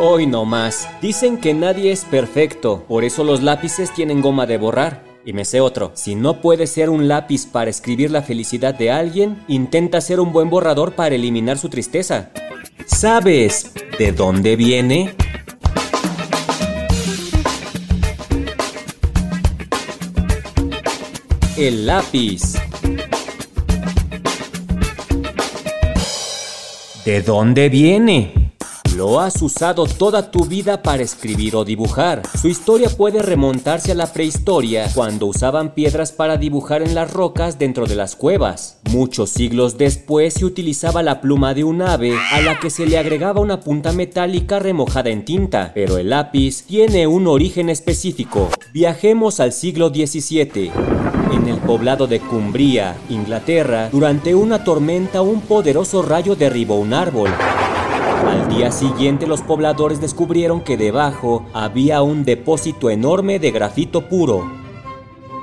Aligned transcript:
Hoy 0.00 0.28
no 0.28 0.44
más. 0.44 0.88
Dicen 1.02 1.38
que 1.38 1.54
nadie 1.54 1.90
es 1.90 2.04
perfecto, 2.04 2.84
por 2.86 3.02
eso 3.02 3.24
los 3.24 3.42
lápices 3.42 3.92
tienen 3.92 4.22
goma 4.22 4.46
de 4.46 4.56
borrar. 4.56 5.02
Y 5.24 5.32
me 5.32 5.44
sé 5.44 5.60
otro, 5.60 5.90
si 5.94 6.14
no 6.14 6.40
puedes 6.40 6.70
ser 6.70 6.88
un 6.88 7.08
lápiz 7.08 7.46
para 7.46 7.68
escribir 7.68 8.12
la 8.12 8.22
felicidad 8.22 8.74
de 8.74 8.92
alguien, 8.92 9.42
intenta 9.48 10.00
ser 10.00 10.20
un 10.20 10.32
buen 10.32 10.50
borrador 10.50 10.92
para 10.92 11.16
eliminar 11.16 11.58
su 11.58 11.68
tristeza. 11.68 12.30
¿Sabes 12.86 13.72
de 13.98 14.12
dónde 14.12 14.54
viene? 14.54 15.16
El 21.56 21.86
lápiz. 21.86 22.54
¿De 27.04 27.20
dónde 27.20 27.68
viene? 27.68 28.37
Lo 28.96 29.20
has 29.20 29.40
usado 29.42 29.86
toda 29.86 30.30
tu 30.30 30.44
vida 30.44 30.82
para 30.82 31.02
escribir 31.02 31.54
o 31.56 31.64
dibujar. 31.64 32.22
Su 32.40 32.48
historia 32.48 32.88
puede 32.88 33.22
remontarse 33.22 33.92
a 33.92 33.94
la 33.94 34.12
prehistoria, 34.12 34.90
cuando 34.94 35.26
usaban 35.26 35.74
piedras 35.74 36.10
para 36.12 36.36
dibujar 36.36 36.82
en 36.82 36.94
las 36.94 37.12
rocas 37.12 37.58
dentro 37.58 37.86
de 37.86 37.94
las 37.94 38.16
cuevas. 38.16 38.78
Muchos 38.90 39.30
siglos 39.30 39.78
después 39.78 40.34
se 40.34 40.44
utilizaba 40.44 41.02
la 41.02 41.20
pluma 41.20 41.54
de 41.54 41.64
un 41.64 41.82
ave, 41.82 42.16
a 42.32 42.40
la 42.40 42.58
que 42.58 42.70
se 42.70 42.86
le 42.86 42.98
agregaba 42.98 43.40
una 43.40 43.60
punta 43.60 43.92
metálica 43.92 44.58
remojada 44.58 45.10
en 45.10 45.24
tinta, 45.24 45.70
pero 45.74 45.98
el 45.98 46.10
lápiz 46.10 46.64
tiene 46.64 47.06
un 47.06 47.26
origen 47.26 47.68
específico. 47.68 48.48
Viajemos 48.72 49.38
al 49.40 49.52
siglo 49.52 49.90
XVII. 49.90 50.72
En 51.32 51.46
el 51.46 51.58
poblado 51.58 52.06
de 52.06 52.20
Cumbria, 52.20 52.96
Inglaterra, 53.10 53.90
durante 53.90 54.34
una 54.34 54.64
tormenta 54.64 55.20
un 55.20 55.42
poderoso 55.42 56.02
rayo 56.02 56.34
derribó 56.34 56.76
un 56.76 56.94
árbol. 56.94 57.30
Al 58.26 58.48
día 58.48 58.72
siguiente 58.72 59.26
los 59.26 59.42
pobladores 59.42 60.00
descubrieron 60.00 60.60
que 60.60 60.76
debajo 60.76 61.46
había 61.52 62.02
un 62.02 62.24
depósito 62.24 62.90
enorme 62.90 63.38
de 63.38 63.50
grafito 63.50 64.08
puro. 64.08 64.67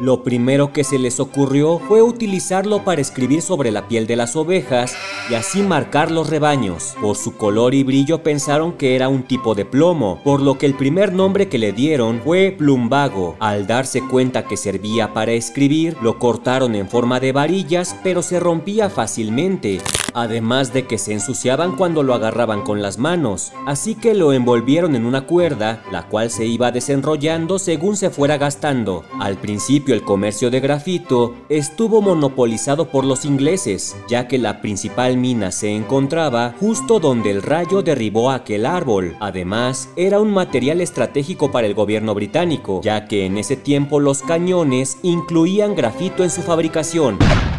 Lo 0.00 0.22
primero 0.22 0.72
que 0.72 0.84
se 0.84 0.96
les 0.96 1.18
ocurrió 1.18 1.80
fue 1.80 2.02
utilizarlo 2.02 2.84
para 2.84 3.00
escribir 3.00 3.42
sobre 3.42 3.72
la 3.72 3.88
piel 3.88 4.06
de 4.06 4.14
las 4.14 4.36
ovejas 4.36 4.94
y 5.28 5.34
así 5.34 5.62
marcar 5.62 6.12
los 6.12 6.30
rebaños. 6.30 6.94
Por 7.00 7.16
su 7.16 7.36
color 7.36 7.74
y 7.74 7.82
brillo 7.82 8.22
pensaron 8.22 8.74
que 8.74 8.94
era 8.94 9.08
un 9.08 9.24
tipo 9.24 9.56
de 9.56 9.64
plomo, 9.64 10.20
por 10.22 10.40
lo 10.40 10.56
que 10.56 10.66
el 10.66 10.74
primer 10.74 11.12
nombre 11.12 11.48
que 11.48 11.58
le 11.58 11.72
dieron 11.72 12.20
fue 12.22 12.54
plumbago. 12.56 13.34
Al 13.40 13.66
darse 13.66 14.00
cuenta 14.02 14.44
que 14.44 14.56
servía 14.56 15.12
para 15.12 15.32
escribir, 15.32 15.96
lo 16.00 16.20
cortaron 16.20 16.76
en 16.76 16.88
forma 16.88 17.18
de 17.18 17.32
varillas, 17.32 17.96
pero 18.04 18.22
se 18.22 18.38
rompía 18.38 18.90
fácilmente 18.90 19.80
además 20.14 20.72
de 20.72 20.86
que 20.86 20.98
se 20.98 21.12
ensuciaban 21.12 21.76
cuando 21.76 22.02
lo 22.02 22.14
agarraban 22.14 22.62
con 22.62 22.82
las 22.82 22.98
manos, 22.98 23.52
así 23.66 23.94
que 23.94 24.14
lo 24.14 24.32
envolvieron 24.32 24.96
en 24.96 25.06
una 25.06 25.22
cuerda, 25.22 25.82
la 25.92 26.08
cual 26.08 26.30
se 26.30 26.44
iba 26.46 26.72
desenrollando 26.72 27.58
según 27.58 27.96
se 27.96 28.10
fuera 28.10 28.36
gastando. 28.36 29.04
Al 29.20 29.36
principio 29.36 29.87
el 29.92 30.02
comercio 30.02 30.50
de 30.50 30.60
grafito 30.60 31.34
estuvo 31.48 32.02
monopolizado 32.02 32.90
por 32.90 33.04
los 33.04 33.24
ingleses, 33.24 33.96
ya 34.08 34.28
que 34.28 34.38
la 34.38 34.60
principal 34.60 35.16
mina 35.16 35.52
se 35.52 35.74
encontraba 35.74 36.54
justo 36.60 37.00
donde 37.00 37.30
el 37.30 37.42
rayo 37.42 37.82
derribó 37.82 38.30
aquel 38.30 38.66
árbol. 38.66 39.16
Además, 39.20 39.88
era 39.96 40.20
un 40.20 40.32
material 40.32 40.80
estratégico 40.80 41.50
para 41.50 41.66
el 41.66 41.74
gobierno 41.74 42.14
británico, 42.14 42.80
ya 42.82 43.06
que 43.06 43.26
en 43.26 43.38
ese 43.38 43.56
tiempo 43.56 44.00
los 44.00 44.22
cañones 44.22 44.98
incluían 45.02 45.74
grafito 45.74 46.24
en 46.24 46.30
su 46.30 46.42
fabricación. 46.42 47.18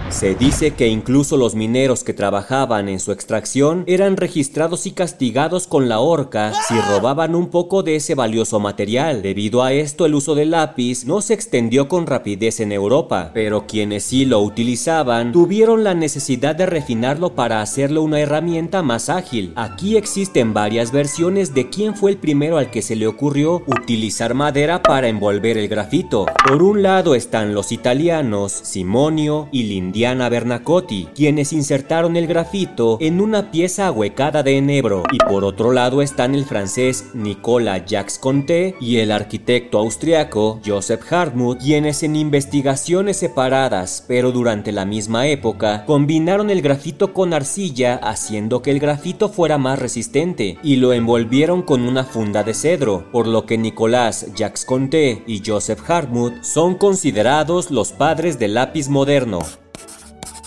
Se 0.10 0.34
dice 0.34 0.72
que 0.72 0.88
incluso 0.88 1.38
los 1.38 1.54
mineros 1.54 2.04
que 2.04 2.14
trabajaban 2.14 2.90
en 2.90 3.00
su 3.00 3.12
extracción 3.12 3.84
eran 3.86 4.18
registrados 4.18 4.88
y 4.88 4.92
castigados 4.92 5.68
con 5.68 5.88
la 5.88 6.00
horca 6.00 6.52
si 6.68 6.74
robaban 6.82 7.36
un 7.36 7.50
poco 7.50 7.84
de 7.84 7.96
ese 7.96 8.16
valioso 8.16 8.60
material. 8.60 9.22
Debido 9.22 9.64
a 9.64 9.72
esto 9.72 10.08
el 10.08 10.16
uso 10.16 10.34
del 10.34 10.52
lápiz 10.52 11.06
no 11.06 11.22
se 11.22 11.36
extendió 11.36 11.88
con 11.88 12.08
rapidez 12.08 12.60
en 12.60 12.72
Europa, 12.72 13.30
pero 13.36 13.68
quienes 13.68 14.04
sí 14.04 14.26
lo 14.26 14.42
utilizaban 14.42 15.32
tuvieron 15.32 15.84
la 15.84 15.94
necesidad 15.94 16.56
de 16.56 16.66
refinarlo 16.66 17.36
para 17.36 17.62
hacerlo 17.62 18.02
una 18.02 18.20
herramienta 18.20 18.82
más 18.82 19.10
ágil. 19.10 19.54
Aquí 19.56 19.96
existen 19.96 20.54
varias 20.56 20.92
versiones 20.92 21.54
de 21.54 21.70
quién 21.70 21.96
fue 21.96 22.12
el 22.12 22.18
primero 22.18 22.58
al 22.58 22.72
que 22.72 22.82
se 22.82 22.96
le 22.96 23.06
ocurrió 23.06 23.64
utilizar 23.68 24.34
madera 24.34 24.82
para 24.82 25.08
envolver 25.08 25.58
el 25.58 25.68
grafito. 25.68 26.26
Por 26.48 26.64
un 26.64 26.82
lado 26.82 27.14
están 27.14 27.54
los 27.54 27.72
italianos 27.72 28.52
Simonio 28.52 29.48
y 29.52 29.64
Lindiano 29.64 29.99
Diana 30.00 30.30
Bernacotti, 30.30 31.10
quienes 31.14 31.52
insertaron 31.52 32.16
el 32.16 32.26
grafito 32.26 32.98
en 33.02 33.20
una 33.20 33.52
pieza 33.52 33.88
ahuecada 33.88 34.44
de 34.44 34.58
enebro. 34.58 35.04
Y 35.12 35.18
por 35.18 35.44
otro 35.44 35.74
lado 35.74 36.02
están 36.02 36.36
el 36.36 36.46
francés 36.46 37.08
Nicolas 37.14 37.84
Jacques 37.86 38.18
Conté 38.18 38.76
y 38.80 39.00
el 39.00 39.12
arquitecto 39.12 39.78
austriaco 39.78 40.62
Joseph 40.66 41.02
Hartmut, 41.12 41.60
quienes 41.60 42.02
en 42.04 42.16
investigaciones 42.16 43.18
separadas, 43.18 44.06
pero 44.08 44.32
durante 44.32 44.72
la 44.72 44.86
misma 44.86 45.28
época, 45.28 45.84
combinaron 45.86 46.50
el 46.50 46.62
grafito 46.62 47.12
con 47.12 47.34
arcilla 47.34 47.96
haciendo 47.96 48.62
que 48.62 48.72
el 48.72 48.80
grafito 48.80 49.28
fuera 49.28 49.58
más 49.58 49.80
resistente 49.80 50.60
y 50.64 50.78
lo 50.78 50.94
envolvieron 50.94 51.62
con 51.62 51.82
una 51.82 52.06
funda 52.06 52.44
de 52.44 52.54
cedro, 52.54 53.04
por 53.12 53.28
lo 53.28 53.46
que 53.46 53.58
Nicolas 53.58 54.28
Jacques 54.34 54.64
Conté 54.64 55.24
y 55.28 55.44
Joseph 55.46 55.82
Hartmut 55.90 56.42
son 56.42 56.76
considerados 56.76 57.70
los 57.70 57.92
padres 57.92 58.40
del 58.40 58.54
lápiz 58.54 58.88
moderno. 58.88 59.40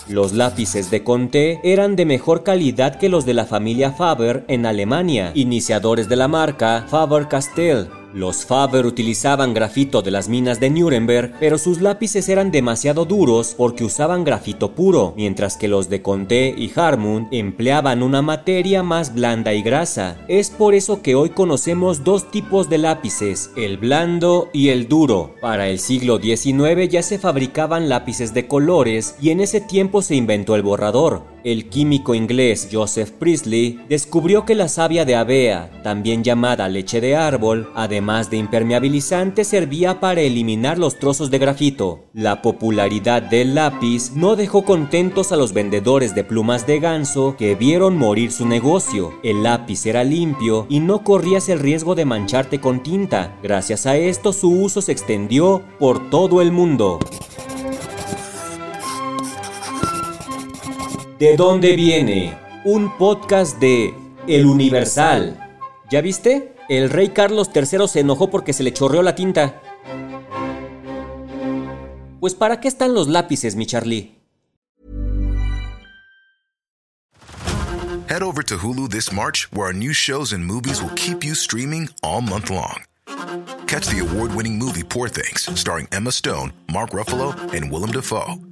Los 0.09 0.33
lápices 0.33 0.91
de 0.91 1.05
Conté 1.05 1.61
eran 1.63 1.95
de 1.95 2.05
mejor 2.05 2.43
calidad 2.43 2.97
que 2.97 3.09
los 3.09 3.25
de 3.25 3.35
la 3.35 3.45
familia 3.45 3.93
Faber 3.93 4.45
en 4.49 4.67
Alemania, 4.67 5.31
iniciadores 5.35 6.09
de 6.09 6.17
la 6.17 6.29
marca 6.29 6.87
Faber-Castell. 6.89 8.02
Los 8.15 8.45
Faber 8.45 8.84
utilizaban 8.84 9.55
grafito 9.55 10.03
de 10.03 10.11
las 10.11 10.28
minas 10.28 10.61
de 10.61 10.69
Nuremberg, 10.69 11.34
pero 11.41 11.56
sus 11.56 11.81
lápices 11.81 12.28
eran 12.28 12.50
demasiado 12.50 13.05
duros 13.05 13.55
porque 13.56 13.84
usaban 13.84 14.23
grafito 14.23 14.73
puro, 14.73 15.15
mientras 15.17 15.56
que 15.56 15.69
los 15.69 15.89
de 15.89 16.03
Conté 16.03 16.55
y 16.56 16.71
Harmon 16.75 17.28
empleaban 17.31 18.03
una 18.03 18.21
materia 18.21 18.83
más 18.83 19.15
blanda 19.15 19.55
y 19.55 19.62
grasa. 19.62 20.19
Es 20.28 20.50
por 20.50 20.75
eso 20.75 21.00
que 21.00 21.15
hoy 21.15 21.31
conocemos 21.31 22.05
dos 22.05 22.31
tipos 22.31 22.69
de 22.69 22.78
lápices, 22.78 23.50
el 23.56 23.78
blando 23.78 24.50
y 24.53 24.69
el 24.69 24.89
duro. 24.89 25.34
Para 25.41 25.69
el 25.69 25.79
siglo 25.79 26.19
XIX 26.19 26.89
ya 26.91 27.03
se 27.03 27.19
fabricaban 27.19 27.89
lápices 27.89 28.34
de 28.34 28.47
colores 28.47 29.17
y 29.21 29.31
en 29.31 29.41
ese 29.41 29.61
tiempo 29.61 30.03
se 30.03 30.17
inventó 30.17 30.55
el 30.55 30.62
borrador. 30.62 31.31
El 31.45 31.69
químico 31.69 32.15
inglés 32.15 32.69
Joseph 32.71 33.11
Priestley 33.11 33.81
descubrió 33.89 34.45
que 34.45 34.55
la 34.55 34.69
savia 34.69 35.05
de 35.05 35.17
avea, 35.17 35.71
también 35.83 36.23
llamada 36.23 36.69
leche 36.69 37.01
de 37.01 37.17
árbol, 37.17 37.71
además 37.75 38.31
de 38.31 38.37
impermeabilizante, 38.37 39.45
servía 39.45 39.99
para 39.99 40.21
eliminar 40.21 40.79
los 40.79 40.99
trozos 40.99 41.31
de 41.31 41.39
grafito. 41.39 42.05
La 42.15 42.43
popularidad 42.43 43.23
del 43.23 43.57
lápiz 43.57 44.13
no 44.15 44.37
dejó 44.37 44.65
contentos 44.65 45.33
a 45.33 45.37
los 45.37 45.53
vendedores 45.53 46.15
de 46.15 46.23
plumas 46.23 46.67
de 46.67 46.79
ganso 46.79 47.37
que 47.37 47.57
vieron 47.57 47.99
morir 47.99 48.31
su 48.31 48.47
negocio. 48.47 49.13
El 49.25 49.43
lápiz 49.43 49.85
era 49.87 50.05
limpio 50.05 50.67
y 50.69 50.79
no 50.79 51.03
corrías 51.03 51.49
el 51.49 51.59
riesgo 51.59 51.95
de 51.95 52.05
mancharte 52.05 52.61
con 52.61 52.83
tinta. 52.83 53.37
Gracias 53.43 53.87
a 53.87 53.97
esto 53.97 54.33
su 54.33 54.51
uso 54.51 54.81
se 54.81 54.93
extendió 54.93 55.63
por 55.79 56.09
todo 56.09 56.41
el 56.41 56.53
mundo. 56.53 57.01
¿De 61.22 61.37
dónde 61.37 61.77
viene? 61.77 62.37
Un 62.65 62.99
podcast 62.99 63.60
de 63.60 63.94
El 64.27 64.44
Universal. 64.44 65.38
¿Ya 65.88 66.00
viste? 66.00 66.53
El 66.69 66.91
rey 66.91 67.10
Carlos 67.10 67.49
III 67.55 67.87
se 67.87 68.00
enojó 68.00 68.28
porque 68.28 68.53
se 68.53 68.65
le 68.65 68.72
chorreó 68.72 69.03
la 69.03 69.15
tinta. 69.15 69.62
Pues 72.19 72.34
¿para 72.34 72.59
qué 72.59 72.66
están 72.66 72.93
los 72.93 73.06
lápices, 73.06 73.55
mi 73.55 73.66
Charlie? 73.66 74.16
Head 78.09 78.22
over 78.22 78.43
to 78.44 78.56
Hulu 78.56 78.88
this 78.88 79.12
March, 79.12 79.47
where 79.53 79.66
our 79.66 79.72
new 79.72 79.93
shows 79.93 80.32
and 80.32 80.44
movies 80.44 80.82
will 80.82 80.93
keep 80.97 81.23
you 81.23 81.37
streaming 81.37 81.88
all 82.02 82.20
month 82.20 82.50
long. 82.50 82.82
Catch 83.69 83.87
the 83.87 84.00
award-winning 84.00 84.58
movie 84.58 84.82
Poor 84.82 85.08
Things, 85.08 85.49
starring 85.55 85.87
Emma 85.93 86.11
Stone, 86.11 86.52
Mark 86.73 86.91
Ruffalo, 86.91 87.32
and 87.55 87.70
Willem 87.70 87.93
Dafoe. 87.93 88.51